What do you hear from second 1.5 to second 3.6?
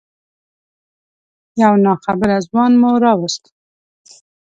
یو ناخبره ځوان مو راوست.